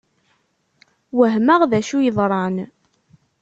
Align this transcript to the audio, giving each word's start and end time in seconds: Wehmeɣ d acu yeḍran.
Wehmeɣ 1.17 1.61
d 1.71 1.73
acu 1.79 1.97
yeḍran. 2.01 2.55